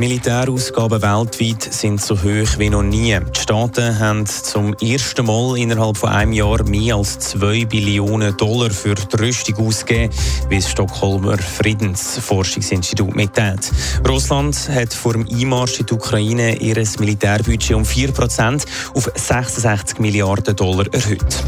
[0.00, 3.18] Militärausgaben weltweit sind so hoch wie noch nie.
[3.20, 8.70] Die Staaten haben zum ersten Mal innerhalb von einem Jahr mehr als 2 Billionen Dollar
[8.70, 10.10] für die Rüstung ausgegeben,
[10.48, 13.70] wie das Stockholmer Friedensforschungsinstitut mitteilt.
[14.08, 20.56] Russland hat vor dem Einmarsch in die Ukraine ihr Militärbudget um 4% auf 66 Milliarden
[20.56, 21.44] Dollar erhöht.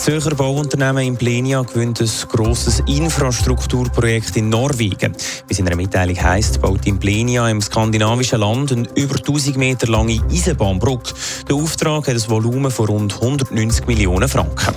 [0.00, 5.14] Das Zürcher Bauunternehmen Implenia gewinnt ein grosses Infrastrukturprojekt in Norwegen.
[5.46, 10.22] Wie in einer Mitteilung heisst, baut Implenia im skandinavischen Land eine über 1000 Meter lange
[10.30, 11.12] Eisenbahnbrücke.
[11.50, 14.74] Der Auftrag hat ein Volumen von rund 190 Millionen Franken.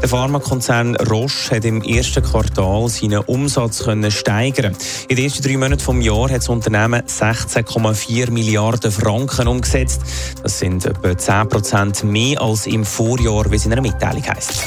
[0.00, 4.76] Der Pharmakonzern Roche hat im ersten Quartal seinen Umsatz können steigern.
[5.08, 10.00] In den ersten drei Monaten des Jahres hat das Unternehmen 16,4 Milliarden Franken umgesetzt.
[10.40, 14.62] Das sind etwa 10 Prozent mehr als im Vorjahr, wie es in einer Mitteilung heisst.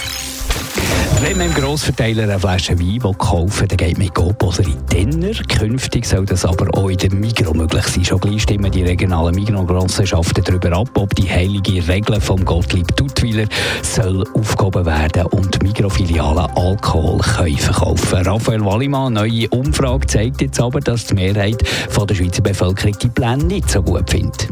[1.24, 5.34] Wenn man im Grossverteiler eine Flasche Wein kaufen dann geht man in oder in Denner.
[5.48, 8.04] Künftig soll das aber auch in der Migros möglich sein.
[8.04, 13.46] Schon gleich stimmen die regionalen Migros-Genossenschaften darüber ab, ob die heilige Regel vom Gottlieb Duttweiler
[13.84, 20.80] soll aufgehoben werden und Migros-Filialen Alkohol können verkaufen Raphael Wallimann, neue Umfrage zeigt jetzt aber,
[20.80, 24.48] dass die Mehrheit von der Schweizer Bevölkerung die Pläne nicht so gut findet.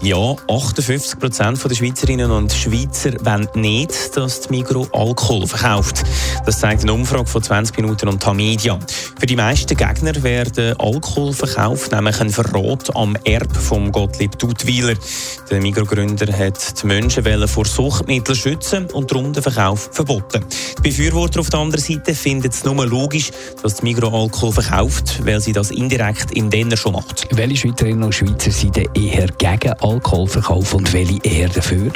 [0.00, 6.04] Ja, 58 Prozent der Schweizerinnen und Schweizer wollen nicht, dass die Migro Alkohol verkauft.
[6.46, 8.78] Das zeigt eine Umfrage von 20 Minuten und Tamedia.
[9.18, 14.94] Für die meisten Gegner wäre der Alkoholverkauf nämlich ein Verrat am Erb von Gottlieb Duttweiler.
[15.50, 20.44] Der Migro-Gründer hat die Menschen vor Suchtmitteln schützen und darum den Verkauf verboten.
[20.78, 23.32] Die Befürworter auf der anderen Seite finden es nur logisch,
[23.64, 27.26] dass die Migro Alkohol verkauft, weil sie das indirekt im Denner schon macht.
[27.32, 31.90] Welche Schweizerinnen und Schweizer sind eher gegen Alkoholverkauf und welche eher dafür?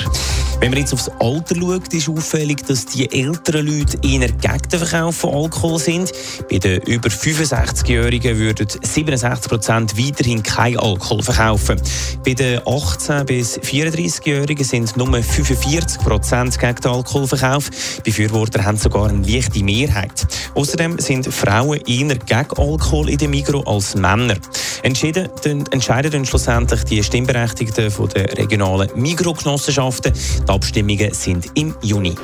[0.60, 4.78] Wenn man jetzt aufs Alter schaut, ist auffällig, dass die älteren Leute eher gegen den
[4.78, 6.12] Verkauf von Alkohol sind.
[6.48, 11.80] Bei den über 65-Jährigen würden 67 Prozent weiterhin kein Alkohol verkaufen.
[12.24, 17.70] Bei den 18- bis 34-Jährigen sind nur 45 Prozent gegen den Alkoholverkauf.
[18.04, 20.26] Befürworter haben sogar eine leichte Mehrheit.
[20.54, 24.36] Außerdem sind Frauen eher gegen Alkohol in den Migro als Männer.
[24.82, 30.12] Entscheiden dann schlussendlich die Stimmberechtigten von der regionalen Migro-Genossenschaften.
[30.12, 32.14] Die Abstimmungen sind im Juni.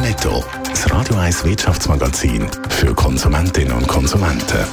[0.00, 4.64] Netto, das Radio 1 Wirtschaftsmagazin für Konsumentinnen und Konsumenten.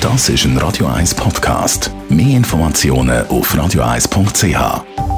[0.00, 1.90] Das ist ein Radio 1 Podcast.
[2.08, 5.17] Mehr Informationen auf radio1.ch.